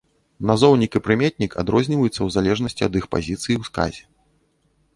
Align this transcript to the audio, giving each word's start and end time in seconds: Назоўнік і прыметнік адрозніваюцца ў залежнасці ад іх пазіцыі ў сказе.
Назоўнік 0.51 0.91
і 0.99 1.01
прыметнік 1.07 1.51
адрозніваюцца 1.63 2.11
ў 2.23 2.27
залежнасці 2.37 2.87
ад 2.89 2.93
іх 3.03 3.09
пазіцыі 3.15 3.55
ў 3.59 3.63
сказе. 3.71 4.01